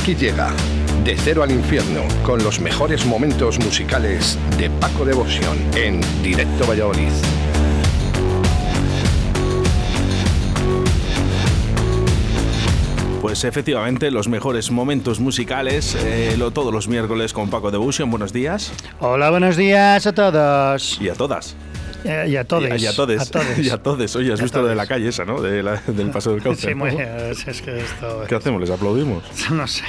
[0.00, 0.50] Aquí llega
[1.04, 7.12] De Cero al Infierno con los mejores momentos musicales de Paco Devoción en Directo Valladolid.
[13.20, 18.10] Pues efectivamente, los mejores momentos musicales, eh, lo, todos los miércoles con Paco Devotion.
[18.10, 18.72] Buenos días.
[19.00, 20.98] Hola, buenos días a todos.
[20.98, 21.54] Y a todas.
[22.04, 22.80] Eh, y a todos.
[22.80, 23.58] Y, a todos.
[23.58, 24.16] Y a todos.
[24.16, 25.40] Oye, has visto lo de la calle esa, ¿no?
[25.40, 26.68] De la, del paso del cauce.
[26.68, 27.08] Sí, muy bien.
[27.46, 28.24] Es que esto...
[28.28, 28.60] ¿Qué hacemos?
[28.60, 29.24] ¿Les aplaudimos?
[29.50, 29.84] No sé.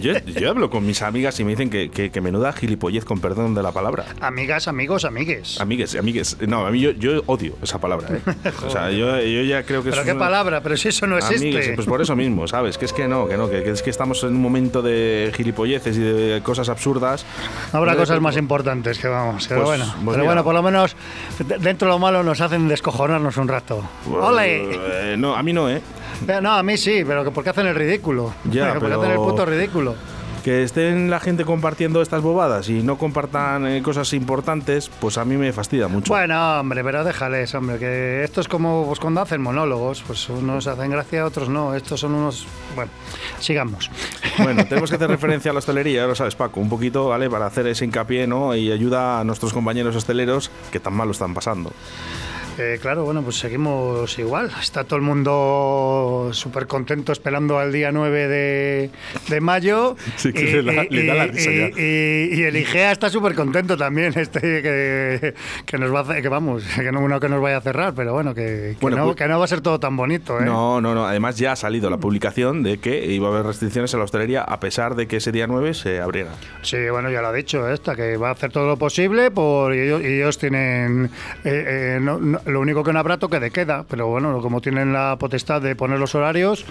[0.00, 3.20] Yo, yo, hablo con mis amigas y me dicen que, que, que, menuda gilipollez, con
[3.20, 4.04] perdón de la palabra.
[4.20, 5.60] Amigas, amigos, amigues.
[5.60, 6.36] Amigues, amigues.
[6.46, 8.08] No, a mí yo, yo odio esa palabra.
[8.10, 8.20] ¿eh?
[8.66, 10.20] o sea, yo, yo, ya creo que ¿Pero es qué una...
[10.24, 10.62] palabra?
[10.62, 11.48] Pero si eso no existe.
[11.48, 12.78] Amigues, pues por eso mismo, ¿sabes?
[12.78, 15.32] Que es que no, que no, que, que es que estamos en un momento de
[15.36, 17.24] gilipolleces y de cosas absurdas.
[17.72, 19.46] Habrá cosas pero- más importantes que vamos.
[19.48, 20.96] Pero Pues, bueno, pues pero bueno, por lo menos
[21.60, 23.82] dentro de lo malo nos hacen descojonarnos un rato.
[24.10, 25.12] ¡Ole!
[25.12, 25.80] Eh, no, a mí no, ¿eh?
[26.26, 28.32] Pero No, a mí sí, pero que porque hacen el ridículo.
[28.44, 29.94] Ya, porque pero- hacen el puto ridículo.
[30.42, 35.24] Que estén la gente compartiendo estas bobadas y no compartan eh, cosas importantes, pues a
[35.24, 36.12] mí me fastidia mucho.
[36.12, 40.66] Bueno, hombre, pero déjales, hombre, que esto es como pues, cuando hacen monólogos, pues unos
[40.66, 41.76] hacen gracia, otros no.
[41.76, 42.44] Estos son unos.
[42.74, 42.90] Bueno,
[43.38, 43.88] sigamos.
[44.38, 47.30] Bueno, tenemos que hacer referencia a la hostelería, ya lo sabes, Paco, un poquito, ¿vale?
[47.30, 48.52] Para hacer ese hincapié, ¿no?
[48.56, 51.70] Y ayuda a nuestros compañeros hosteleros que tan mal lo están pasando.
[52.58, 54.50] Eh, claro, bueno, pues seguimos igual.
[54.60, 58.90] Está todo el mundo súper contento esperando al día 9 de,
[59.28, 59.96] de mayo.
[60.16, 61.68] Sí, que le da- le da la risa y- ya.
[61.80, 66.28] y- y el IGEA está súper contento también, este que, que nos va a que
[66.28, 69.04] vamos, que no, no que nos vaya a cerrar, pero bueno, que, que Bueno, no,
[69.06, 70.44] pues- que no va a ser todo tan bonito, ¿eh?
[70.44, 71.06] No, no, no.
[71.06, 74.42] Además ya ha salido la publicación de que iba a haber restricciones en la hostelería
[74.42, 76.30] a pesar de que ese día 9 se abriera.
[76.60, 79.74] Sí, bueno, ya lo ha dicho esta, que va a hacer todo lo posible por
[79.74, 81.06] y ellos, y ellos tienen
[81.44, 84.92] eh, eh, no- lo único que no habrá toque de queda, pero bueno, como tienen
[84.92, 86.64] la potestad de poner los horarios,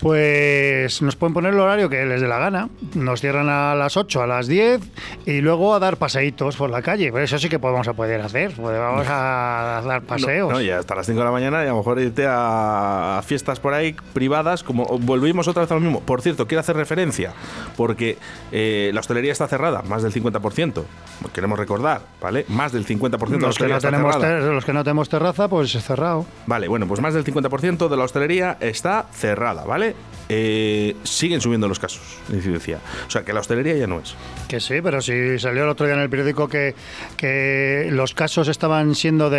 [0.00, 2.68] pues nos pueden poner el horario que les dé la gana.
[2.94, 4.80] Nos cierran a las 8, a las 10
[5.26, 7.10] y luego a dar paseitos por la calle.
[7.12, 10.52] Pero eso sí que podemos a poder hacer, pues vamos a dar paseos.
[10.52, 13.60] No, y hasta las 5 de la mañana y a lo mejor irte a, fiestas
[13.60, 16.00] por ahí privadas, como volvimos otra vez a lo mismo.
[16.00, 17.32] Por cierto, quiero hacer referencia,
[17.76, 18.18] porque
[18.52, 20.84] eh, la hostelería está cerrada, más del 50%.
[21.32, 22.44] Queremos recordar, ¿vale?
[22.48, 24.52] Más del 50% de la los, que hostelería no está tenemos cerrada.
[24.52, 26.26] los que no tenemos terraza, pues cerrado.
[26.46, 29.94] Vale, bueno, pues más del 50% de la hostelería está cerrada, ¿vale?
[30.28, 32.78] Eh, siguen subiendo los casos de incidencia.
[33.06, 34.14] O sea, que la hostelería ya no es.
[34.48, 36.74] Que sí, pero si salió el otro día en el periódico que,
[37.16, 39.38] que los casos estaban siendo de,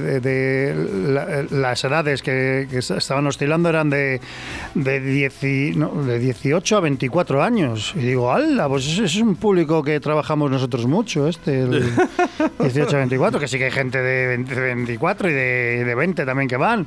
[0.00, 4.20] de- de la- las edades que, que estaban oscilando eran de,
[4.74, 7.92] de, dieci- no, de 18 a 24 años.
[7.94, 8.68] Y digo, ¡hala!
[8.68, 11.84] Pues ese es un público que trabajamos nosotros mucho, este, el
[12.58, 15.94] 18 a 24, que sí que hay gente de 20 de 24 y de, de
[15.94, 16.86] 20 también que van,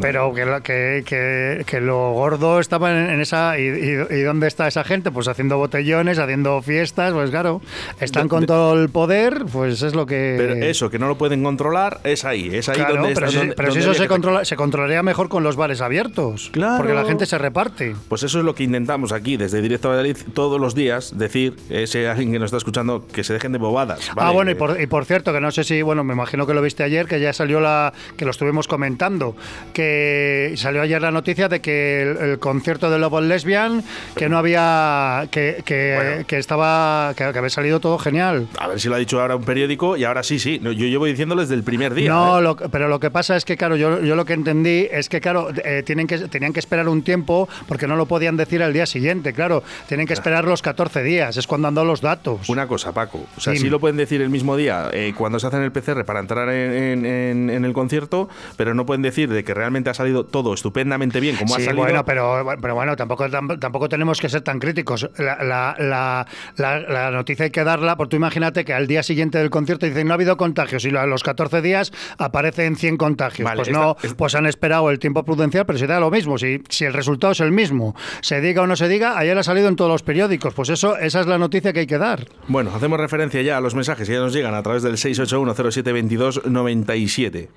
[0.00, 3.58] pero que, lo- que, que, que lo gordo estaba en, en esa...
[3.58, 5.10] Y, y- y dónde está esa gente?
[5.10, 7.60] Pues haciendo botellones, haciendo fiestas, pues claro,
[8.00, 10.34] están De- con de- todo el poder, pues es lo que...
[10.38, 12.50] Pero eso, que no lo pueden controlar, es ahí.
[12.54, 15.02] Es ahí Claro, donde pero, está- si, donde- pero si eso se, controla, se controlaría
[15.02, 16.50] mejor con los bares abiertos.
[16.52, 16.76] Claro.
[16.78, 17.94] Porque la gente se reparte.
[18.08, 22.08] Pues eso es lo que intentamos aquí, desde Directo Valladolid, todos los días, decir, ese
[22.08, 24.10] alguien que nos está escuchando, que se dejen de bobadas.
[24.14, 24.28] ¿vale?
[24.28, 26.54] Ah, bueno, y por, y por cierto, que no sé si, bueno, me imagino que
[26.54, 29.36] lo viste ayer, que ya salió la, que lo estuvimos comentando,
[29.72, 33.82] que salió ayer la noticia de que el, el concierto de Lobo Lesbian,
[34.16, 36.26] que no había, que, que, Bueno.
[36.26, 38.48] que estaba, que, que había salido todo genial.
[38.58, 40.60] A ver si lo ha dicho ahora un periódico y ahora sí, sí.
[40.62, 42.10] Yo llevo diciéndolo desde el primer día.
[42.10, 42.42] No, ¿eh?
[42.42, 45.20] lo- pero lo que pasa es que, claro, yo, yo lo que entendí es que,
[45.20, 48.72] claro, eh, tienen que, tenían que esperar un tiempo porque no lo podían decir al
[48.72, 52.48] día siguiente, claro, tienen que esperar los 14 días, es cuando han dado los datos.
[52.48, 53.26] Una cosa, Paco.
[53.36, 56.04] O sea, sí lo pueden decir el mismo día eh, cuando se hacen el PCR
[56.04, 59.90] para entrar en, en- en- en el concierto, pero no pueden decir de que realmente
[59.90, 61.82] ha salido todo estupendamente bien, como ha Sí, salido.
[61.84, 65.08] bueno, pero, pero bueno, tampoco, tam- tampoco tenemos que ser tan críticos.
[65.18, 65.74] La, la-
[66.56, 69.86] la- la- noticia hay que darla, porque tú imagínate que al día siguiente del concierto
[69.86, 73.44] dicen no ha habido contagios y a los 14 días aparecen 100 contagios.
[73.44, 76.10] Vale, pues esta- no, es- pues han esperado el tiempo prudencial, pero se da lo
[76.10, 76.38] mismo.
[76.38, 79.42] Si, si el resultado es el mismo, se diga o no se diga, ayer ha
[79.42, 80.54] salido en todos los periódicos.
[80.54, 82.26] Pues eso, esa es la noticia que hay que dar.
[82.48, 84.96] Bueno, hacemos referencia ya a los mensajes que ya nos llegan a través del
[87.06, 87.48] 681072297.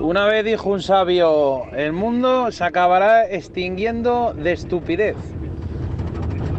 [0.00, 5.16] Una vez dijo un sabio, el mundo se acabará extinguiendo de estupidez.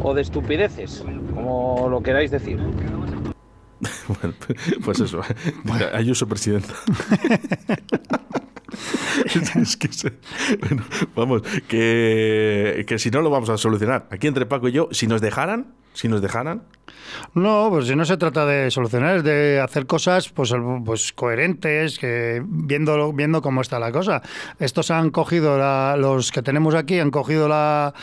[0.01, 1.03] O de estupideces,
[1.33, 2.59] como lo queráis decir.
[4.21, 4.33] Bueno,
[4.83, 5.21] pues eso.
[5.93, 6.73] Ayuso presidenta.
[9.55, 10.13] es que se-
[10.59, 10.83] bueno,
[11.15, 14.07] vamos, que, que si no lo vamos a solucionar.
[14.11, 16.63] Aquí entre Paco y yo, si nos dejaran, Si nos dejaran.
[17.33, 20.53] No, pues si no se trata de solucionar, es de hacer cosas pues,
[20.85, 24.21] pues coherentes, que viendo, viendo cómo está la cosa.
[24.59, 27.93] Estos han cogido, la, los que tenemos aquí, han cogido la,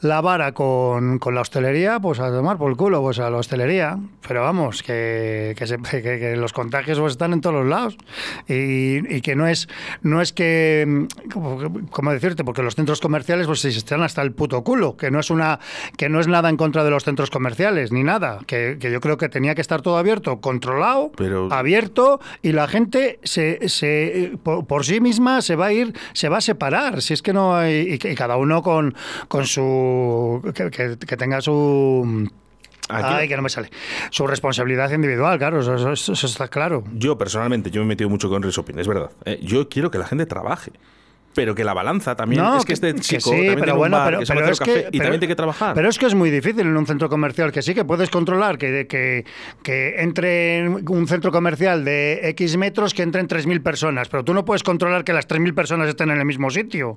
[0.00, 3.38] la vara con, con, la hostelería, pues a tomar por el culo, pues a la
[3.38, 3.98] hostelería.
[4.26, 7.96] Pero vamos, que, que, se, que, que los contagios pues, están en todos los lados.
[8.48, 9.68] Y, y, que no es,
[10.02, 11.06] no es que,
[11.90, 12.44] ¿cómo decirte?
[12.44, 15.58] Porque los centros comerciales pues están hasta el puto culo, que no es, una,
[15.96, 17.35] que no es nada en contra de los centros comerciales,
[17.90, 18.40] ni nada.
[18.46, 21.12] Que que, yo creo que tenía que estar todo abierto, controlado,
[21.50, 26.38] abierto, y la gente se, se por, sí misma se va a ir, se va
[26.38, 27.02] a separar.
[27.02, 27.94] Si es que no hay.
[27.94, 28.94] Y, cada uno con,
[29.28, 30.42] con su.
[30.54, 32.28] que, tenga su.
[32.88, 33.70] Ay, que no me sale.
[34.10, 36.84] Su responsabilidad individual, claro, eso, está claro.
[36.92, 39.10] Yo personalmente, yo me he metido mucho con Resopin, es verdad.
[39.24, 40.72] Eh, yo quiero que la gente trabaje
[41.36, 44.88] pero que la balanza también es que, este chico sí, pero bueno, pero, es que,
[44.90, 45.74] y también tiene que trabajar.
[45.74, 48.56] Pero es que es muy difícil en un centro comercial que sí que puedes controlar
[48.56, 49.26] que, que,
[49.62, 54.32] que entre en un centro comercial de X metros que entren 3.000 personas, pero tú
[54.32, 56.96] no puedes controlar que las 3.000 personas estén en el mismo sitio.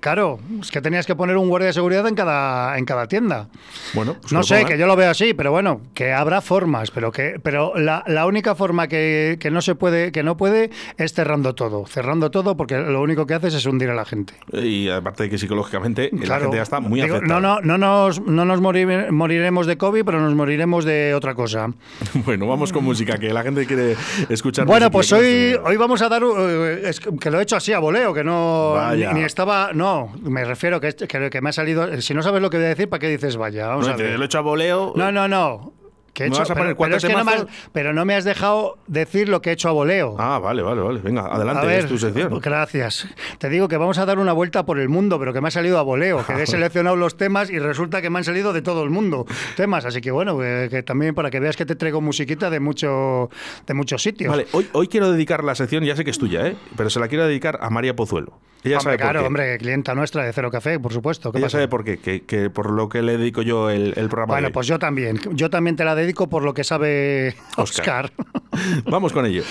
[0.00, 3.48] Claro, es que tenías que poner un guardia de seguridad en cada, en cada tienda.
[3.94, 7.12] Bueno, pues no sé, que yo lo veo así, pero bueno, que habrá formas, pero
[7.12, 11.12] que, pero la, la única forma que, que, no se puede, que no puede, es
[11.12, 14.34] cerrando todo, cerrando todo, porque lo único que haces es hundir a la gente.
[14.52, 17.26] Y aparte de que psicológicamente la gente ya está muy afectada.
[17.26, 21.72] No, no, no nos, no nos moriremos de COVID, pero nos moriremos de otra cosa.
[22.26, 23.96] bueno, vamos con música, que la gente quiere
[24.28, 24.66] escuchar.
[24.66, 26.90] Bueno, pues hoy, hoy vamos a dar, eh,
[27.20, 28.76] que lo he hecho así a voleo, que no
[29.12, 32.00] ni estaba no, me refiero que, que, que me ha salido.
[32.02, 33.68] Si no sabes lo que voy a decir, ¿para qué dices vaya?
[33.68, 34.18] Vamos a ver.
[34.18, 34.92] Lo he hecho a voleo.
[34.96, 35.72] No, no, no.
[36.20, 39.40] ¿Me vas a poner pero, pero, no has, pero, no me has dejado decir lo
[39.40, 40.16] que he hecho a voleo.
[40.18, 41.00] Ah, vale, vale, vale.
[41.00, 42.40] Venga, adelante, ver, es tu sección.
[42.40, 43.06] Gracias.
[43.38, 45.50] Te digo que vamos a dar una vuelta por el mundo, pero que me ha
[45.50, 48.62] salido a voleo, que he seleccionado los temas y resulta que me han salido de
[48.62, 49.26] todo el mundo
[49.56, 49.84] temas.
[49.84, 53.30] Así que bueno, que, también para que veas que te traigo musiquita de, mucho,
[53.66, 54.30] de muchos sitios.
[54.30, 56.56] Vale, hoy, hoy quiero dedicar la sección, ya sé que es tuya, ¿eh?
[56.76, 58.40] pero se la quiero dedicar a María Pozuelo.
[58.64, 59.26] Ella hombre, sabe claro, por qué.
[59.26, 61.30] hombre, clienta nuestra de Cero Café, por supuesto.
[61.34, 64.34] Ella sabe por qué, que, que, por lo que le dedico yo el, el programa.
[64.34, 65.18] Bueno, pues yo también.
[65.32, 68.06] Yo también te la dedico por lo que sabe Oscar.
[68.06, 68.12] Oscar.
[68.86, 69.42] vamos con ello.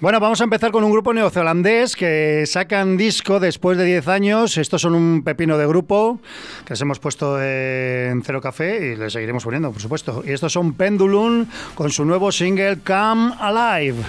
[0.00, 4.58] Bueno, vamos a empezar con un grupo neozelandés que sacan disco después de 10 años.
[4.58, 6.20] Estos son un pepino de grupo
[6.64, 10.22] que les hemos puesto en Cero Café y les seguiremos poniendo, por supuesto.
[10.26, 14.02] Y estos son Pendulum con su nuevo single Come Alive.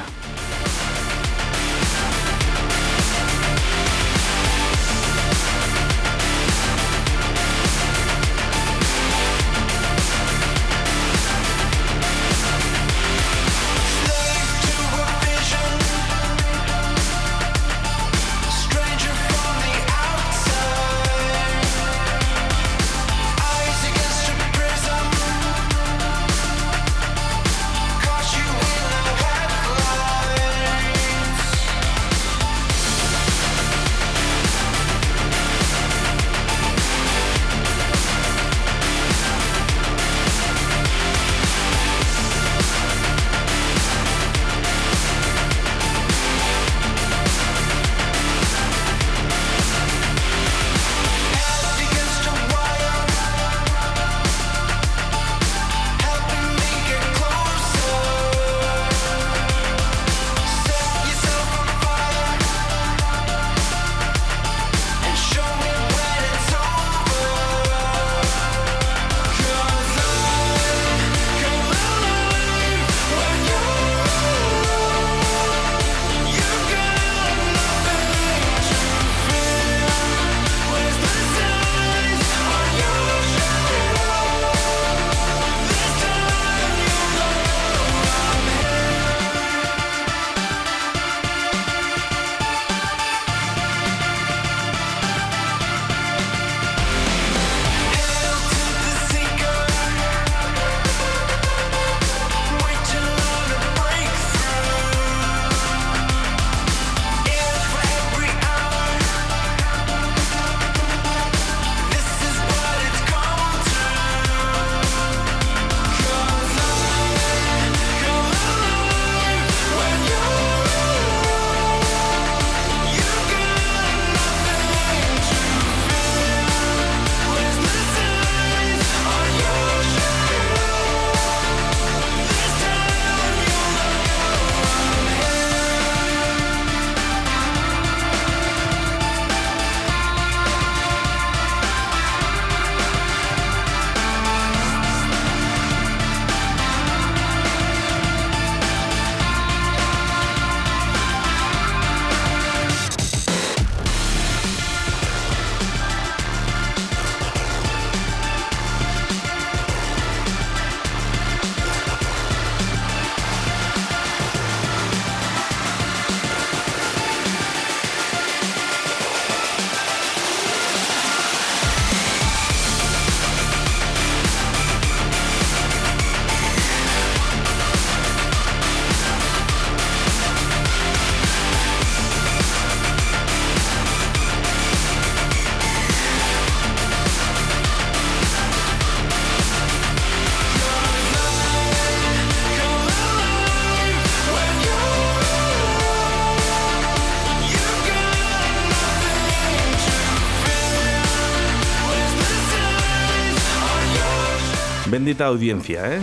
[205.07, 206.01] Bendita audiencia, ¿eh?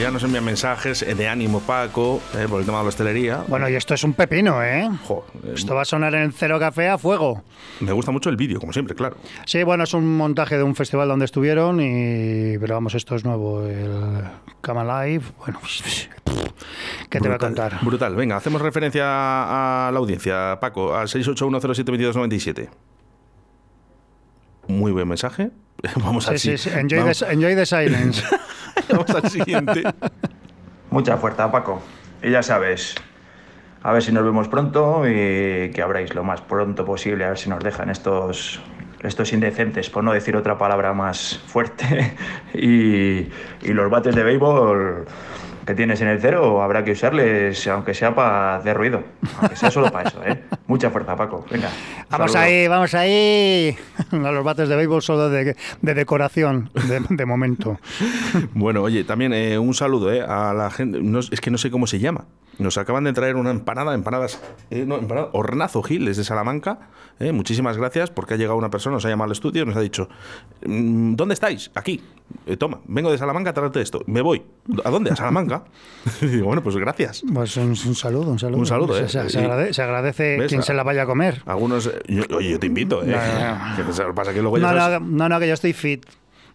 [0.00, 2.48] Ya nos envían mensajes de ánimo, Paco, ¿eh?
[2.50, 3.44] por el tema de la hostelería.
[3.46, 4.90] Bueno, y esto es un pepino, ¿eh?
[5.04, 7.44] Jo, eh, Esto va a sonar en el Cero Café a fuego.
[7.78, 9.18] me gusta mucho el vídeo, como siempre, claro.
[9.46, 13.24] Sí, bueno, es un montaje de un festival donde estuvieron, y pero vamos, esto es
[13.24, 14.20] nuevo, el
[14.62, 15.24] Come Alive.
[15.38, 15.60] Bueno,
[17.08, 17.78] ¿qué te voy a contar?
[17.82, 18.16] Brutal.
[18.16, 22.68] Venga, hacemos referencia a la audiencia, Paco, al 681072297.
[24.66, 25.52] Muy buen mensaje.
[25.96, 26.68] Vamos Sí, al sí.
[26.74, 28.22] Enjoy, vamos- the, enjoy the silence.
[28.90, 29.82] vamos al siguiente.
[30.90, 31.82] Mucha fuerza, Paco.
[32.22, 32.94] Y ya sabes,
[33.82, 37.38] a ver si nos vemos pronto y que abráis lo más pronto posible, a ver
[37.38, 38.60] si nos dejan estos,
[39.00, 42.14] estos indecentes, por no decir otra palabra más fuerte.
[42.54, 43.28] y,
[43.62, 45.06] y los bates de béisbol
[45.66, 49.02] que tienes en el cero, habrá que usarles, aunque sea para hacer ruido,
[49.40, 50.42] aunque sea solo para eso, ¿eh?
[50.66, 51.44] Mucha fuerza, Paco.
[51.50, 51.68] Venga.
[52.10, 52.46] Vamos saludo.
[52.48, 53.76] ahí, vamos ahí.
[54.12, 57.78] A los bates de béisbol solo de, de decoración, de, de momento.
[58.54, 61.00] Bueno, oye, también eh, un saludo eh, a la gente.
[61.00, 62.24] no- es que no sé cómo se llama.
[62.60, 64.40] Nos acaban de traer una empanada, empanadas.
[64.70, 66.78] eh, no, empanada, Hornazo Gil, desde Salamanca.
[67.18, 69.76] eh, muchísimas gracias porque ha llegado una persona, nos ha llamado al estudio y nos
[69.76, 70.08] ha dicho:
[70.66, 71.70] mm, ¿Dónde estáis?
[71.74, 72.02] Aquí.
[72.46, 74.02] Eh, toma, vengo de Salamanca a traerte esto.
[74.06, 74.42] Me voy.
[74.84, 75.10] ¿A dónde?
[75.10, 75.64] A Salamanca.
[76.22, 77.22] y digo, bueno, pues gracias.
[77.34, 78.58] Pues un, un saludo, un saludo.
[78.60, 79.72] Un saludo, se, ¿eh?
[79.72, 81.42] se- agradece quien se la vaya a comer.
[81.46, 81.90] Algunos.
[82.06, 83.06] yo- oye, yo te invito, ¿eh?
[83.06, 83.76] No, no, no.
[83.76, 86.06] Que lo que pasa que luego no, no, no, que yo estoy fit.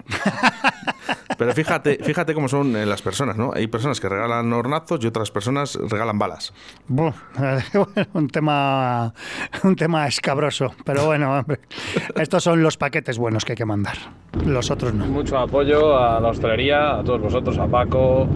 [1.38, 3.52] Pero fíjate, fíjate cómo son eh, las personas, ¿no?
[3.54, 6.54] Hay personas que regalan hornazos y otras personas regalan balas.
[6.88, 7.12] Buh,
[8.14, 9.14] un tema
[9.64, 11.60] un tema escabroso, pero bueno, hombre,
[12.16, 13.98] estos son los paquetes buenos que hay que mandar.
[14.46, 15.06] Los otros no.
[15.06, 18.28] Mucho apoyo a la hostelería, a todos vosotros, a Paco,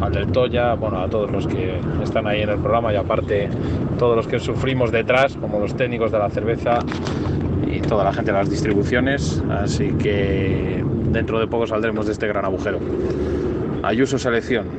[0.00, 3.48] al del Toya, bueno, a todos los que están ahí en el programa y aparte
[3.98, 6.78] todos los que sufrimos detrás, como los técnicos de la cerveza
[7.66, 9.42] y toda la gente de las distribuciones.
[9.50, 10.84] Así que
[11.16, 12.78] dentro de poco saldremos de este gran agujero.
[13.82, 14.66] Ayuso Selección.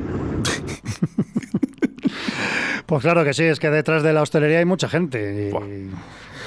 [2.86, 5.50] Pues claro que sí, es que detrás de la hostelería hay mucha gente.
[5.50, 5.90] y-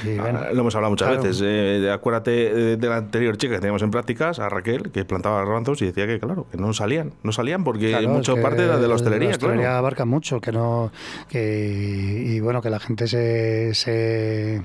[0.04, 1.24] Y bueno, Ah, Lo hemos hablado muchas claro.
[1.24, 1.42] veces.
[1.46, 5.38] eh, acuérdate eh, de la anterior chica que teníamos en prácticas, a Raquel, que plantaba
[5.40, 7.14] garbanzos y decía que, claro, que no salían.
[7.24, 9.78] No salían porque Claro, que parte era de la hostelería, La hostelería claro.
[9.78, 10.92] abarca mucho, que no.
[11.30, 14.62] Que, y bueno, que la gente se, se,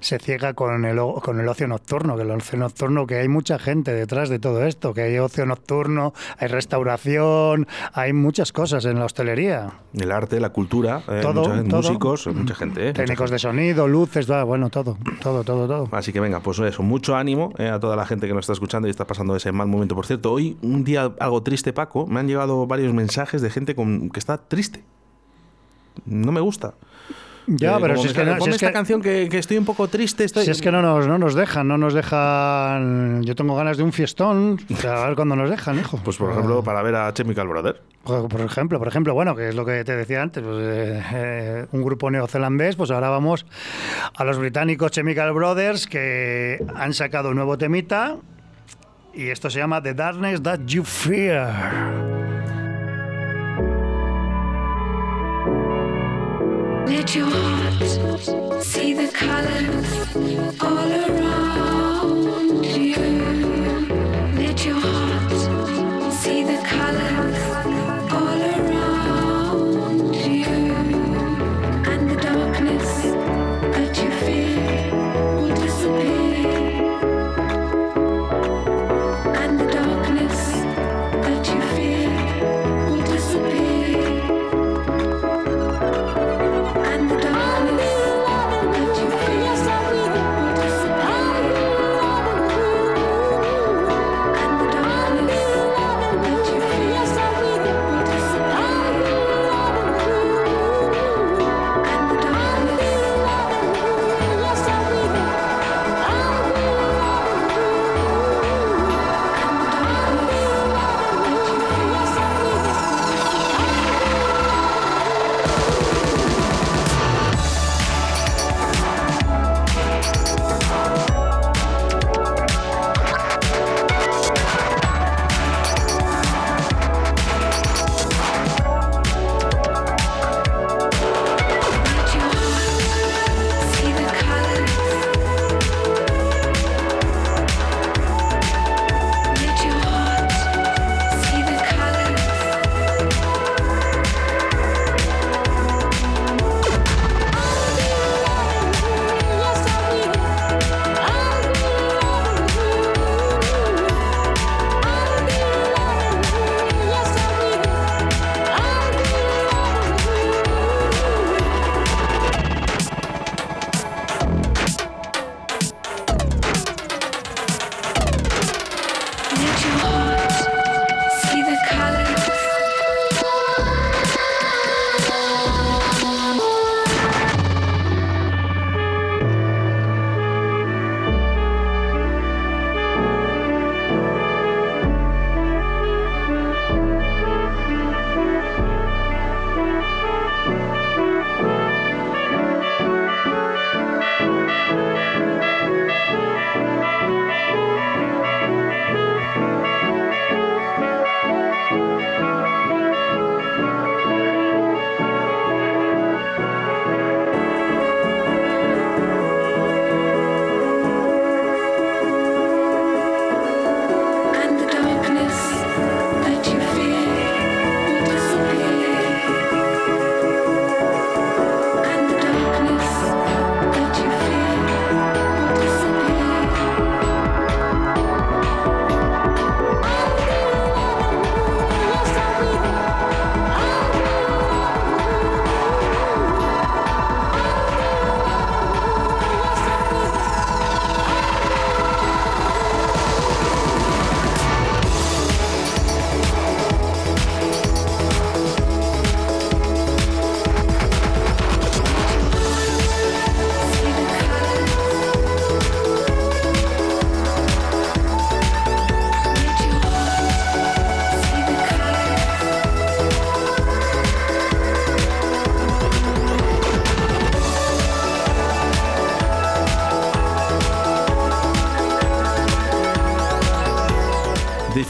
[0.00, 3.58] se ciega con el, con el ocio nocturno, que el ocio nocturno, que hay mucha
[3.58, 8.98] gente detrás de todo esto, que hay ocio nocturno, hay restauración, hay muchas cosas en
[8.98, 9.70] la hostelería.
[9.94, 11.82] El arte, la cultura, eh, Todo, mucha- todo.
[11.82, 12.80] músicos, mucha gente.
[12.82, 13.34] eh, mucha Técnicos gente.
[13.34, 15.88] de sonido, luces, bueno, todo, todo, todo, todo.
[15.92, 18.52] Así que venga, pues eso, mucho ánimo eh, a toda la gente que nos está
[18.52, 19.94] escuchando y está pasando ese mal momento.
[19.94, 23.74] Por cierto, hoy, un día algo triste, Paco, me han llegado varios mensajes de gente
[23.74, 24.84] con, que está triste.
[26.04, 26.74] No me gusta.
[27.52, 29.38] Ya, Eh, pero si es que, no, si "Ponme es esta que, canción que, que
[29.38, 30.22] estoy un poco triste.
[30.24, 30.44] Estoy...
[30.44, 33.22] si es que no nos, no nos dejan, no nos dejan.
[33.24, 35.98] Yo tengo ganas de un fiestón, a ver cuándo nos dejan, hijo.
[36.04, 37.82] Pues por ejemplo, para ver a Chemical Brother.
[38.04, 41.02] Por por ejemplo, por ejemplo, bueno, que es lo que te decía antes, pues, eh,
[41.12, 43.44] eh, un grupo neozelandés, pues ahora vamos
[44.14, 48.16] a los británicos Chemical Brothers que han sacado un nuevo temita
[49.12, 52.19] y esto se llama The Darkness That You Fear.
[59.40, 61.29] silence all around.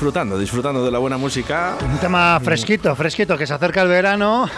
[0.00, 1.76] Disfrutando, disfrutando de la buena música.
[1.84, 4.48] Un tema fresquito, fresquito, que se acerca el verano.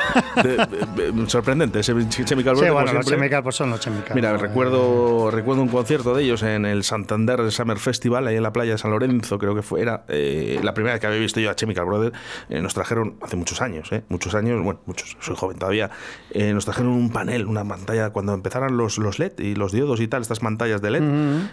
[0.40, 3.06] De- de- de- sorprendente, ese Chemical Sí, Brothers, como bueno, los.
[3.06, 4.12] Chemical pues son los Chemical.
[4.14, 8.52] Mira, recuerdo, recuerdo un concierto de ellos en el Santander Summer Festival, ahí en la
[8.52, 11.40] playa de San Lorenzo, creo que fue, era eh, la primera vez que había visto
[11.40, 12.16] yo a Chemical Brothers.
[12.48, 15.90] Eh, nos trajeron, hace muchos años, eh, muchos años, bueno, muchos, soy joven todavía,
[16.30, 19.98] eh, nos trajeron un panel, una pantalla, cuando empezaron los, los LED y los diodos
[20.00, 21.02] y tal, estas pantallas de LED.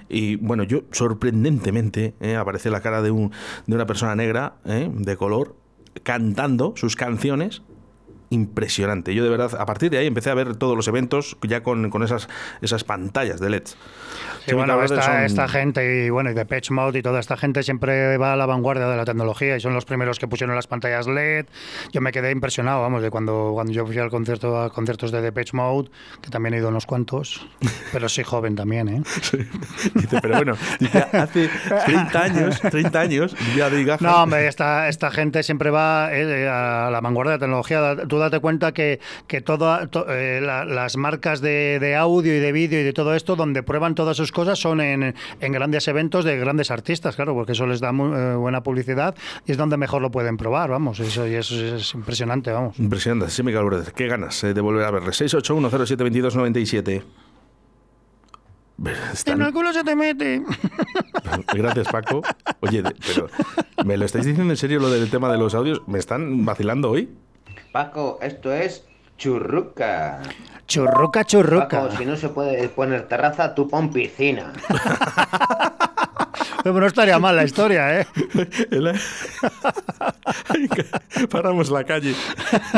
[0.09, 3.31] Y bueno, yo sorprendentemente aparece la cara de, un,
[3.65, 5.55] de una persona negra, eh, de color,
[6.03, 7.63] cantando sus canciones
[8.29, 9.15] impresionante.
[9.15, 11.89] Yo de verdad, a partir de ahí empecé a ver todos los eventos ya con,
[11.89, 12.29] con esas,
[12.61, 13.77] esas pantallas de LEDs.
[14.45, 18.17] Sí, bueno, esta, esta gente y bueno, y Depeche Mode y toda esta gente siempre
[18.17, 21.07] va a la vanguardia de la tecnología y son los primeros que pusieron las pantallas
[21.07, 21.45] LED.
[21.91, 25.21] Yo me quedé impresionado, vamos, de cuando, cuando yo fui al concierto a conciertos de
[25.21, 25.89] Depeche Mode,
[26.21, 27.45] que también he ido a unos cuantos,
[27.91, 29.01] pero soy joven también, ¿eh?
[29.93, 31.49] Dice, pero bueno, dice, hace
[31.85, 33.79] 30 años, 30 años, ya de.
[34.01, 38.07] No, hombre, esta, esta gente siempre va eh, a la vanguardia de la tecnología.
[38.07, 42.39] Tú date cuenta que, que toda, to- eh, la- las marcas de, de audio y
[42.39, 45.85] de vídeo y de todo esto, donde prueban todas sus cosas, son en, en grandes
[45.89, 49.13] eventos de grandes artistas, claro, porque eso les da muy, eh, buena publicidad
[49.45, 51.01] y es donde mejor lo pueden probar, vamos.
[51.01, 52.79] Eso, y eso es impresionante, vamos.
[52.79, 53.91] Impresionante, Chemical Brothers.
[53.91, 55.09] Qué ganas eh, de volver a verle.
[55.09, 57.03] 681072297.
[59.11, 60.41] Están- En el culo se te mete.
[61.53, 62.21] Gracias, Paco.
[62.61, 63.27] Oye, pero
[63.83, 65.81] ¿me lo estáis diciendo en serio lo del tema de los audios?
[65.87, 67.09] ¿Me están vacilando hoy?
[67.73, 68.85] Paco, esto es
[69.19, 70.21] churruca.
[70.65, 71.67] Churruca, churruca.
[71.67, 74.53] Paco, si no se puede poner terraza, tú pon piscina.
[76.63, 78.07] Pero no estaría mal la historia, ¿eh?
[81.29, 82.15] Paramos la calle.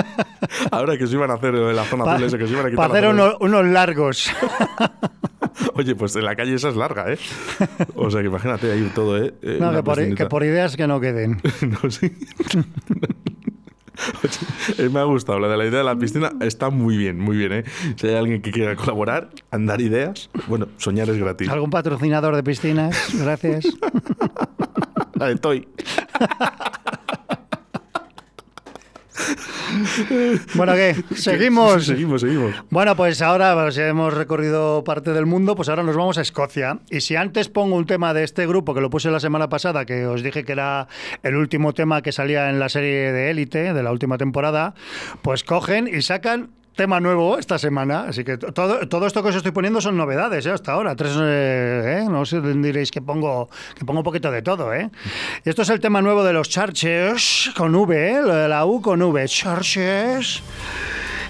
[0.72, 2.70] Ahora que se iban a hacer en la zona azul, eso, que se iban a
[2.70, 4.32] quitar Para la hacer unos, unos largos.
[5.74, 7.18] Oye, pues en la calle esa es larga, ¿eh?
[7.96, 9.34] O sea que imagínate ahí todo, ¿eh?
[9.42, 11.42] Eh, No, que por, que por ideas que no queden.
[11.62, 12.12] No, sí.
[14.78, 16.32] Eh, me ha gustado la de la idea de la piscina.
[16.40, 17.64] Está muy bien, muy bien, ¿eh?
[17.96, 21.50] Si hay alguien que quiera colaborar, andar ideas, bueno, soñar es gratis.
[21.50, 22.96] ¿Algún patrocinador de piscinas?
[23.18, 23.66] Gracias.
[25.16, 25.68] La de Toy.
[30.56, 30.96] Bueno, ¿qué?
[31.16, 31.86] ¿Seguimos?
[31.86, 32.56] Seguimos, seguimos.
[32.70, 36.80] Bueno, pues ahora pues, hemos recorrido parte del mundo, pues ahora nos vamos a Escocia.
[36.90, 39.86] Y si antes pongo un tema de este grupo, que lo puse la semana pasada,
[39.86, 40.88] que os dije que era
[41.24, 44.74] el último tema que salía en la serie de Élite, de la última temporada,
[45.22, 48.06] pues cogen y sacan tema nuevo esta semana.
[48.08, 50.52] Así que todo, todo esto que os estoy poniendo son novedades ¿eh?
[50.52, 50.96] hasta ahora.
[50.96, 52.06] Tres, eh, ¿eh?
[52.10, 54.74] No os diréis que pongo, que pongo un poquito de todo.
[54.74, 54.90] ¿eh?
[55.44, 58.22] Esto es el tema nuevo de los Churches, con V, ¿eh?
[58.22, 59.26] Lo de la U con V.
[59.28, 60.42] Churches.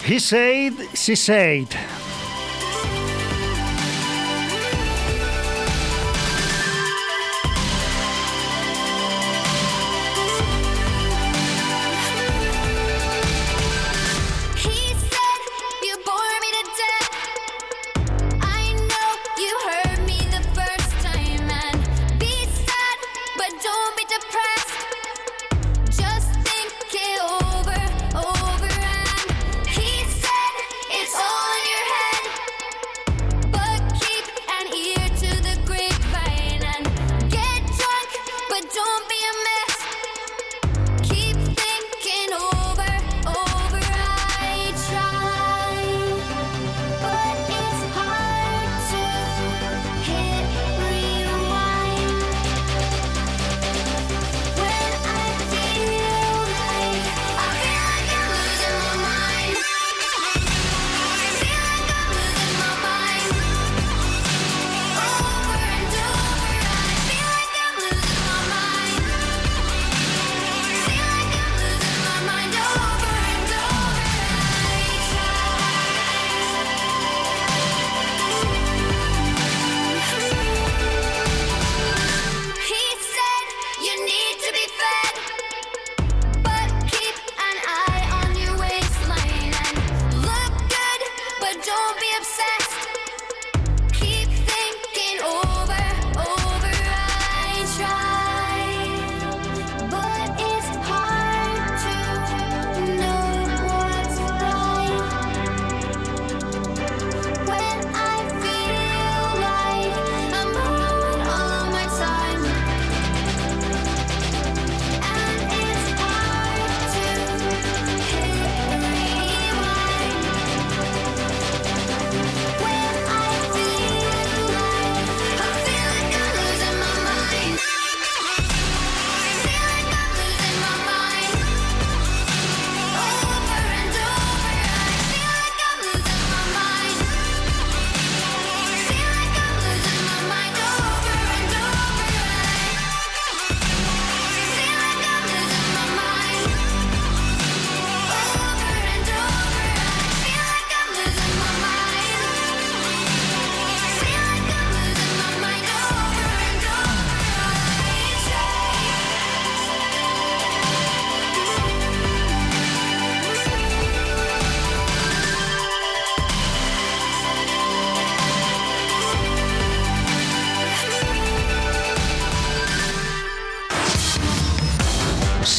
[0.08, 1.68] He said, she said.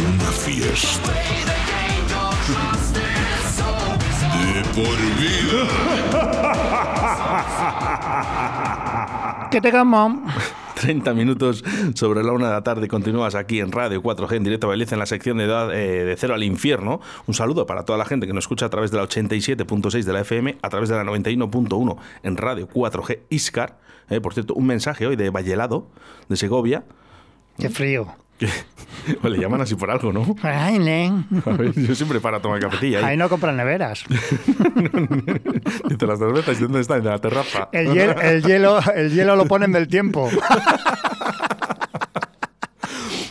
[0.00, 1.12] Una fiesta.
[4.52, 5.62] De por vida.
[9.50, 10.22] Que te gamo.
[10.74, 12.88] 30 minutos sobre la una de la tarde.
[12.88, 16.04] Continúas aquí en Radio 4G en directo a Belice en la sección de, edad, eh,
[16.04, 17.00] de Cero al Infierno.
[17.26, 20.12] Un saludo para toda la gente que nos escucha a través de la 87.6 de
[20.12, 23.78] la FM, a través de la 91.1 en Radio 4G Iscar.
[24.10, 25.86] Eh, por cierto, un mensaje hoy de Vallelado,
[26.28, 26.84] de Segovia.
[27.56, 28.23] Qué frío.
[28.38, 30.34] Pues le llaman así por algo, ¿no?
[30.42, 31.26] Ay, nen.
[31.46, 32.98] A ver, yo siempre para tomar cafetilla.
[32.98, 33.16] Ahí Ahí.
[33.16, 34.04] no compran neveras.
[35.88, 36.98] Dice las cervezas, ¿y dónde están?
[36.98, 37.68] En la terraza.
[37.72, 40.30] El hielo, el hielo, el hielo lo ponen del tiempo.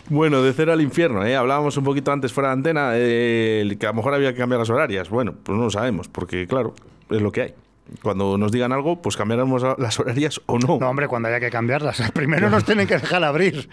[0.10, 1.36] Bueno, de cero al infierno, ¿eh?
[1.36, 4.60] hablábamos un poquito antes fuera de antena, eh, que a lo mejor había que cambiar
[4.60, 5.10] las horarias.
[5.10, 6.76] Bueno, pues no lo sabemos, porque claro,
[7.10, 7.54] es lo que hay.
[8.02, 10.78] Cuando nos digan algo, pues cambiaremos las horarias o no.
[10.80, 12.02] No, hombre, cuando haya que cambiarlas.
[12.14, 13.70] Primero nos tienen que dejar abrir.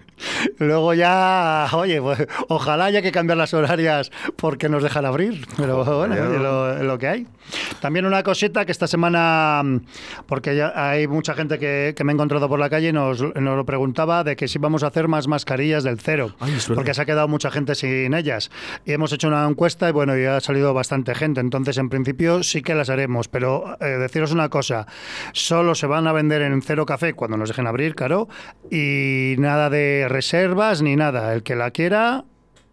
[0.59, 5.47] Luego ya, oye, pues, ojalá haya que cambiar las horarias porque nos dejan abrir.
[5.57, 7.27] Pero bueno, oye, lo, es lo que hay.
[7.81, 9.81] También una cosita que esta semana, mm,
[10.27, 13.21] porque ya hay mucha gente que, que me he encontrado por la calle y nos,
[13.23, 16.35] nos lo preguntaba de que si vamos a hacer más mascarillas del cero.
[16.41, 18.51] Ay, porque se ha quedado mucha gente sin ellas.
[18.85, 21.41] Y hemos hecho una encuesta y bueno, ya ha salido bastante gente.
[21.41, 23.29] Entonces, en principio sí que las haremos.
[23.29, 24.87] Pero eh, deciros una cosa,
[25.33, 28.29] solo se van a vender en cero café cuando nos dejen abrir, claro.
[28.71, 31.33] Y nada de reservas ni nada.
[31.35, 32.25] El que la quiera...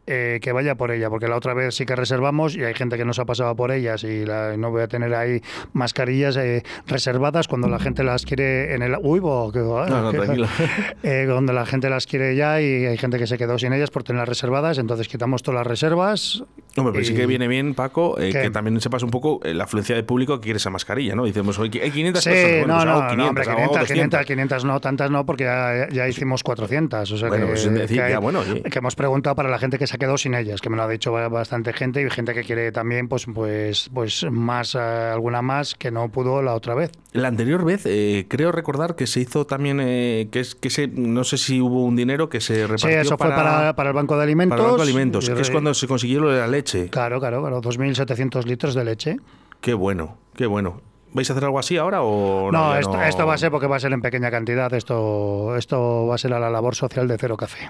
[0.08, 2.98] eh, que vaya por ella, porque la otra vez sí que reservamos y hay gente
[2.98, 5.42] que nos ha pasado por ellas y la- no voy a tener ahí
[5.74, 8.96] mascarillas eh, reservadas cuando la gente las quiere en el...
[9.02, 10.46] Uy, bo, que- No, no, que-
[11.04, 13.92] eh, cuando la gente las quiere ya y hay gente que se quedó sin ellas
[13.92, 16.44] por tenerlas reservadas, entonces quitamos todas las reservas.
[16.78, 19.54] Hombre, pero sí y- que viene bien, Paco, eh, que también sepas un poco eh,
[19.54, 21.26] la afluencia de público que quiere esa mascarilla, ¿no?
[21.26, 22.58] Decimos, oye, hay 500 Sí, personas.
[22.60, 24.20] Bueno, no, pues no, hago no, 500, hombre, hago 500, 200.
[24.20, 27.12] 500, 500 no, tantas no, porque ya, ya hicimos 400.
[27.12, 28.62] O sea Bueno, que, pues es decir, que ya, bueno, oye.
[28.62, 30.88] que hemos preguntado para la gente que se quedado sin ellas, que me lo ha
[30.88, 35.42] dicho ba- bastante gente y gente que quiere también, pues, pues, pues más, eh, alguna
[35.42, 36.92] más que no pudo la otra vez.
[37.14, 40.88] La anterior vez, eh, creo recordar que se hizo también, eh, que es que se,
[40.88, 43.96] no sé si hubo un dinero que se repartió Sí, eso fue para, para el
[43.96, 44.56] Banco de Alimentos.
[44.56, 46.90] para el Banco de Alimentos, Y que es cuando se consiguió lo de la leche.
[46.90, 49.18] Claro, claro, claro, 2.700 litros de leche.
[49.62, 50.82] Qué bueno, qué bueno.
[51.14, 53.66] ¿Vais a hacer algo así ahora o No, ya esto, esto va a ser porque
[53.66, 54.72] va a ser en pequeña cantidad.
[54.74, 57.70] Esto, esto va a ser a la labor social de Cero Café.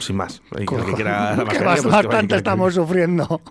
[0.00, 0.42] Sin más.
[0.56, 3.40] El que- el que quiera la mascarilla, pues bastante estamos sufriendo.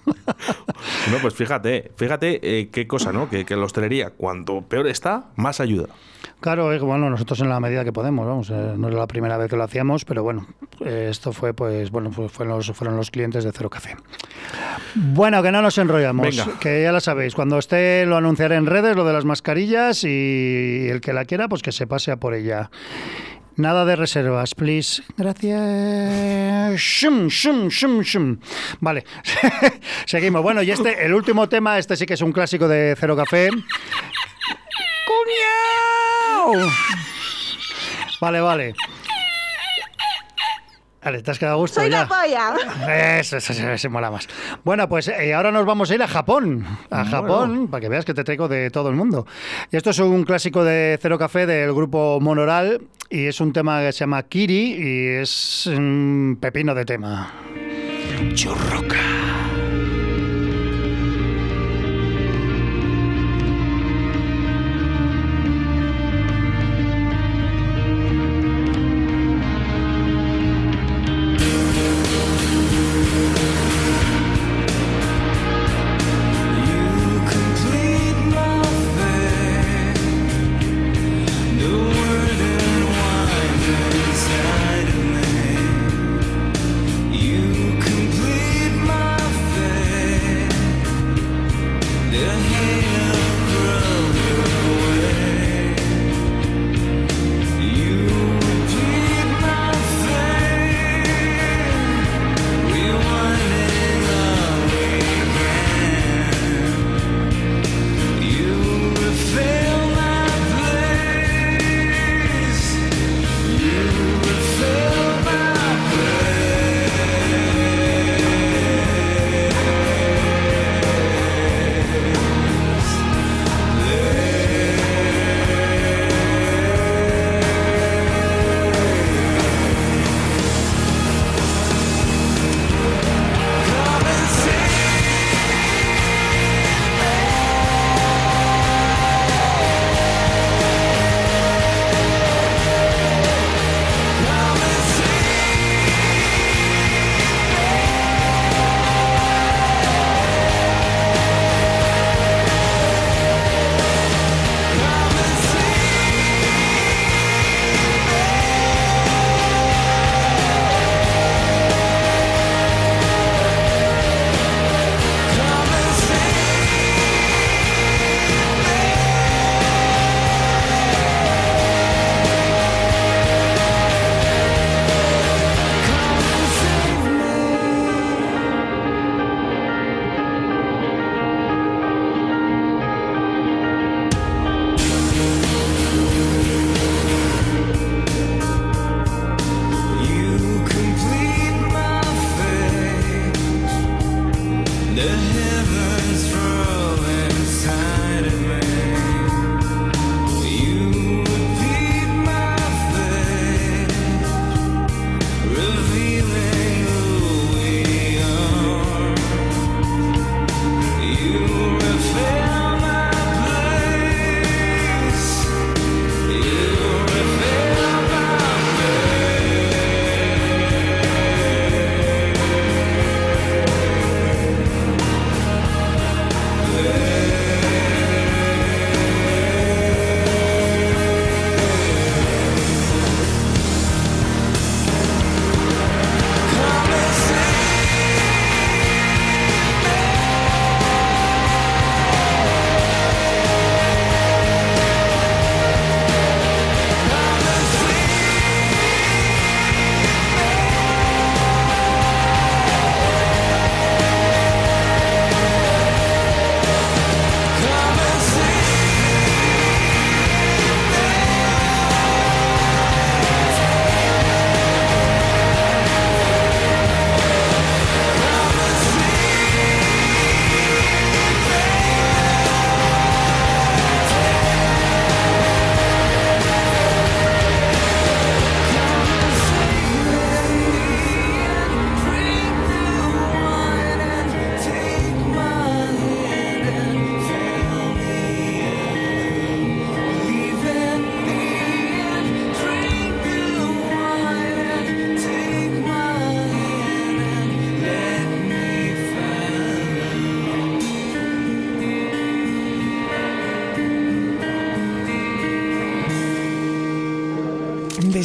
[1.11, 3.29] No, pues fíjate, fíjate eh, qué cosa, ¿no?
[3.29, 5.87] Que, que la hostelería, cuanto peor está, más ayuda.
[6.39, 9.49] Claro, bueno, nosotros en la medida que podemos, vamos, eh, no es la primera vez
[9.49, 10.47] que lo hacíamos, pero bueno,
[10.79, 13.95] eh, esto fue, pues, bueno, pues fueron los, fueron los clientes de Cero Café.
[14.95, 16.59] Bueno, que no nos enrollamos, Venga.
[16.59, 20.87] que ya lo sabéis, cuando esté lo anunciaré en redes, lo de las mascarillas, y
[20.89, 22.71] el que la quiera, pues que se pase a por ella.
[23.61, 25.03] Nada de reservas, please.
[25.15, 26.81] Gracias.
[26.81, 28.39] Shum, shum, shum, shum.
[28.79, 29.05] Vale,
[30.07, 30.41] seguimos.
[30.41, 33.49] Bueno, y este, el último tema, este sí que es un clásico de Cero Café.
[35.05, 36.67] ¡Cuñao!
[38.19, 38.73] Vale, vale.
[41.03, 42.01] Vale, ¿te has quedado a gusto Soy ya?
[42.01, 43.17] la polla.
[43.19, 44.27] Eso, eso, eso, eso mola más.
[44.63, 46.65] Bueno, pues eh, ahora nos vamos a ir a Japón.
[46.91, 49.25] A Japón, para que veas que te traigo de todo el mundo.
[49.71, 52.81] Y esto es un clásico de Cero Café del grupo Monoral.
[53.09, 57.31] Y es un tema que se llama Kiri y es un pepino de tema.
[58.33, 59.40] Churroca.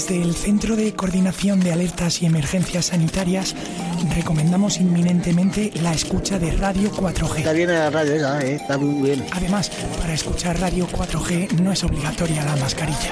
[0.07, 3.57] Desde el Centro de Coordinación de Alertas y Emergencias Sanitarias
[4.15, 7.39] recomendamos inminentemente la escucha de Radio 4G.
[7.39, 8.55] Está bien la radio esa, ¿eh?
[8.55, 9.27] está muy bien.
[9.33, 13.11] Además, para escuchar Radio 4G no es obligatoria la mascarilla.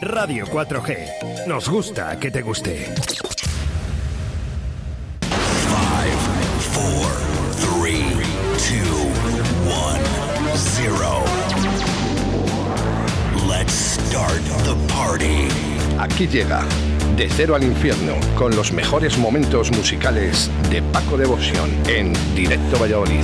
[0.00, 1.46] Radio 4G.
[1.46, 2.86] Nos gusta que te guste.
[16.24, 16.62] Aquí llega
[17.18, 23.20] De Cero al Infierno con los mejores momentos musicales de Paco Devoción en Directo Valladolid.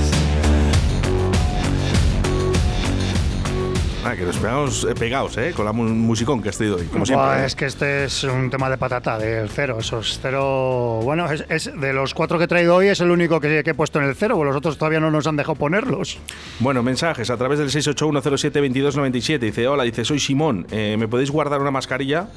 [4.05, 5.51] Ah, que nos pegamos eh, pegados, ¿eh?
[5.55, 7.25] Con la mu- musicón que estoy hoy, como siempre.
[7.25, 7.45] Buah, ¿eh?
[7.47, 9.77] es que este es un tema de patata, del cero.
[9.79, 10.99] Esos cero.
[11.03, 13.71] Bueno, es, es- de los cuatro que he traído hoy, es el único que, que
[13.71, 16.19] he puesto en el cero, porque los otros todavía no nos han dejado ponerlos.
[16.59, 19.39] Bueno, mensajes a través del 681072297.
[19.39, 20.67] Dice, hola, dice, soy Simón.
[20.71, 22.27] eh, ¿Me podéis guardar una mascarilla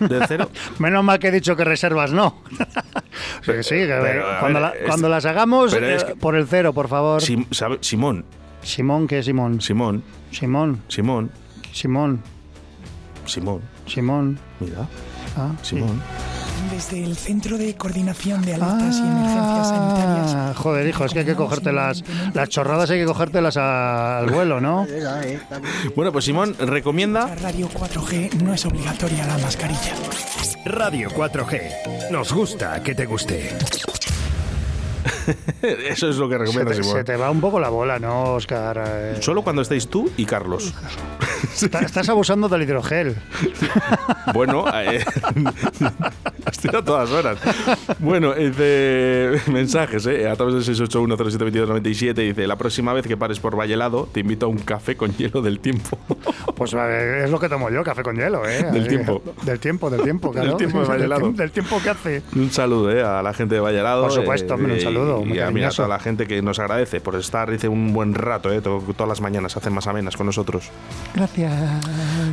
[0.00, 0.50] del cero?
[0.78, 2.42] Menos mal que he dicho que reservas no.
[3.42, 6.16] sí, sí, que pero, a cuando, ver, la- es- cuando las hagamos, es eh, que-
[6.16, 7.20] por el cero, por favor.
[7.22, 8.24] Sim- sabe- Simón,
[8.62, 9.60] Simón, ¿qué es Simón?
[9.60, 11.30] Simón, Simón, Simón,
[11.72, 12.22] Simón,
[13.26, 13.62] Simón.
[13.86, 14.38] Simón.
[14.60, 14.86] Mira,
[15.36, 15.76] Ah, sí.
[16.76, 20.34] Desde el Centro de Coordinación de Alertas y Emergencias Sanitarias.
[20.36, 24.18] Ah, joder, hijo, es que hay que cogerte las, las chorradas, hay que cogértelas a-
[24.18, 24.84] al vuelo, ¿no?
[24.90, 25.40] ¿eh?
[25.96, 27.34] Bueno, pues Simón recomienda.
[27.40, 29.94] Radio 4G no es obligatoria la mascarilla.
[30.66, 32.10] Radio 4G.
[32.10, 33.56] Nos gusta que te guste.
[35.62, 36.96] Eso es lo que Se recomienda te, Simón.
[36.98, 38.82] se te va un poco la bola, ¿no, Oscar?
[38.86, 40.74] Eh, Solo cuando estáis tú y Carlos.
[41.54, 43.16] está- estás abusando del hidrogel.
[44.34, 45.04] Bueno, eh,
[46.66, 47.38] estoy a todas horas.
[47.98, 50.28] Bueno, dice mensajes, ¿eh?
[50.28, 54.48] A través del 681072297 dice, la próxima vez que pares por Vallelado, te invito a
[54.48, 55.98] un café con hielo del tiempo.
[56.54, 58.62] Pues eh, es lo que tomo yo, café con hielo, ¿eh?
[58.72, 59.22] Del Ahí, tiempo.
[59.42, 60.56] Del tiempo, del tiempo, claro.
[60.56, 61.20] tiempo de del, Valle Helado.
[61.22, 62.22] tiempo, del tiempo que hace.
[62.34, 63.02] Un saludo ¿eh?
[63.02, 64.02] a la gente de Valladolid.
[64.02, 66.58] Por supuesto, hombre, un saludo, muy Y a, mira, a toda la gente que nos
[66.58, 68.60] agradece por estar, dice, un buen rato, ¿eh?
[68.60, 70.70] To- todas las mañanas hacen más amenas con nosotros.
[71.14, 71.52] Gracias.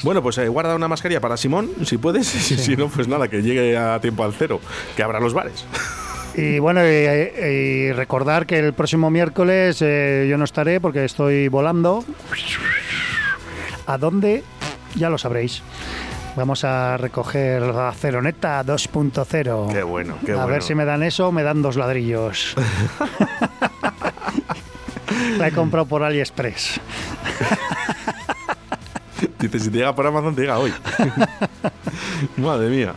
[0.03, 2.33] Bueno, pues eh, guarda una mascarilla para Simón, si puedes.
[2.53, 4.59] Y si no, pues nada, que llegue a tiempo al cero,
[4.95, 5.65] que abra los bares.
[6.36, 11.47] Y bueno, y, y recordar que el próximo miércoles eh, yo no estaré porque estoy
[11.47, 12.03] volando.
[13.86, 14.43] ¿A dónde?
[14.95, 15.61] Ya lo sabréis.
[16.36, 19.71] Vamos a recoger la Ceroneta 2.0.
[19.71, 20.47] Qué bueno, qué a bueno.
[20.47, 22.55] ver si me dan eso, me dan dos ladrillos.
[25.38, 26.80] la he comprado por AliExpress.
[29.43, 30.71] Dice, si te llega por Amazon, te llega hoy.
[32.37, 32.93] Madre mía.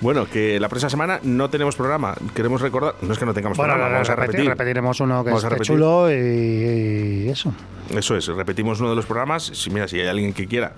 [0.00, 2.14] Bueno, que la próxima semana no tenemos programa.
[2.34, 2.94] Queremos recordar.
[3.02, 4.48] No es que no tengamos Bueno, programa, vamos a repetir- repetir.
[4.50, 7.52] repetiremos uno que esté chulo y, y eso.
[7.94, 9.42] Eso es, repetimos uno de los programas.
[9.44, 10.74] Si mira, si hay alguien que quiera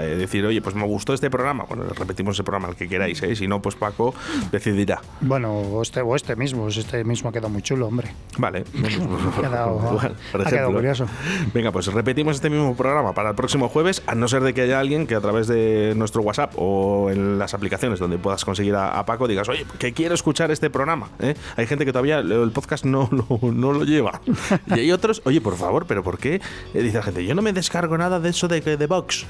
[0.00, 3.22] eh, decir, oye, pues me gustó este programa, bueno, repetimos ese programa el que queráis,
[3.22, 3.36] ¿eh?
[3.36, 4.12] Si no, pues Paco
[4.50, 5.00] decidirá.
[5.20, 8.12] Bueno, o este, o este mismo, este mismo ha quedado muy chulo, hombre.
[8.38, 8.64] Vale.
[9.38, 10.74] Ha quedado- Igual, por ha quedado ejemplo.
[10.78, 11.06] curioso.
[11.54, 14.62] Venga, pues repetimos este mismo programa para el próximo jueves, a no ser de que
[14.62, 18.74] haya alguien que a través de nuestro WhatsApp o en las aplicaciones donde puedas conseguir
[18.74, 21.08] a, a Paco digas, oye, que quiero escuchar este programa.
[21.20, 21.34] ¿eh?
[21.56, 24.20] Hay gente que todavía el podcast no lo, no lo lleva.
[24.74, 26.40] Y hay otros, oye, por favor, pero ¿por qué?
[26.72, 29.26] Dice la gente, yo no me descargo nada de eso de, de Vox.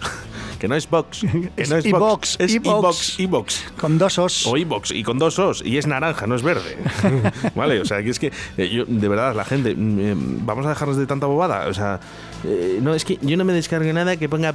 [0.58, 1.20] Que no es Vox.
[1.56, 2.36] Que Es no es Vox.
[2.38, 3.18] Es iVox.
[3.20, 3.64] iVox.
[3.80, 4.46] Con dos os.
[4.46, 6.76] O iBox y con dos os y es naranja, no es verde.
[7.54, 10.66] vale, o sea, que es que eh, yo, de verdad, la gente, mm, eh, vamos
[10.66, 11.68] a dejarnos de tanta bobada.
[11.68, 12.00] O sea,
[12.44, 14.48] eh, no, es que yo no me descargo nada que ponga.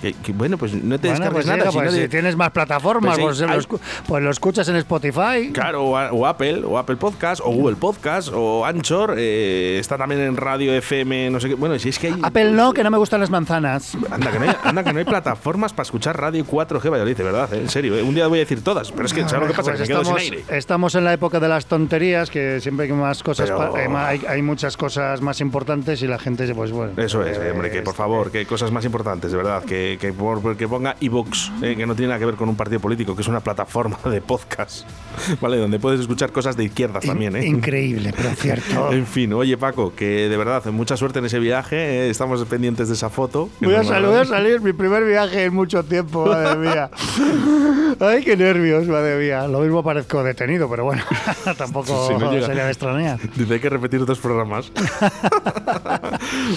[0.00, 1.70] Que, que, bueno, pues no te Bueno, descargues pues, nada.
[1.70, 4.30] si pues no si tienes más plataformas, Pues pues, sí, lo hay- escu- pues lo
[4.30, 5.50] escuchas en Spotify.
[5.52, 9.98] Claro, o, a- o Apple, o Apple Podcast, o Google Podcast, o Anchor, eh, está
[9.98, 11.54] también en Radio FM, no sé qué.
[11.54, 12.20] Bueno, si es que hay.
[12.22, 13.96] Apple no, que no me gustan las manzanas.
[14.10, 17.24] Anda que, no hay, anda que no hay plataformas para escuchar Radio 4G Valladolid, de
[17.24, 17.96] verdad, eh, en serio.
[17.96, 18.02] eh.
[18.02, 19.72] Un día voy a decir todas, pero es que, ¿sabes lo que pasa?
[19.72, 20.58] Pues que me quedo sin estamos, aire.
[20.58, 24.22] estamos en la época de las tonterías, que siempre hay más cosas, Pero- eh, hay,
[24.28, 26.92] hay muchas cosas más importantes y la gente, pues bueno.
[26.96, 29.98] Eso es, eh, hombre, que por favor, que hay cosas más importantes, de verdad, que,
[30.00, 32.80] que, por- que ponga iVoox, eh, que no tiene nada que ver con un partido
[32.80, 34.86] político, que es una plataforma de podcast,
[35.40, 35.56] ¿vale?
[35.58, 37.46] Donde puedes escuchar cosas de izquierdas in- también, ¿eh?
[37.46, 38.92] Increíble, pero cierto.
[38.92, 42.88] En fin, oye Paco, que de verdad, mucha suerte en ese viaje, eh, estamos pendientes
[42.88, 43.48] de esa foto.
[43.60, 44.28] Voy a, nos sal- mandas.
[44.28, 46.90] voy a salir mi primer viaje en mucho tiempo, madre mía.
[48.00, 49.46] Ay, qué nervios, madre mía.
[49.48, 51.02] Lo mismo parezco detenido, pero bueno,
[51.58, 53.18] tampoco Si no sería de extrañar.
[53.34, 54.70] Dice hay que repetir dos programas.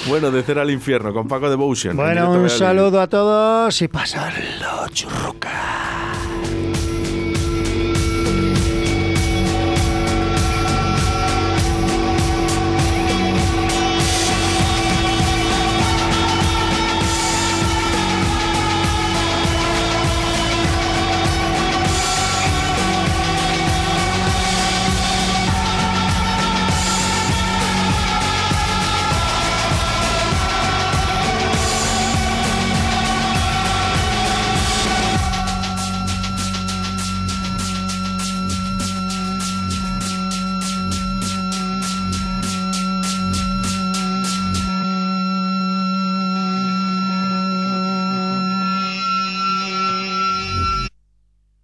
[0.07, 1.91] bueno, de cero al infierno, con Paco Devotion.
[1.91, 6.09] en Bueno, un saludo a todos y pasarlo churruca.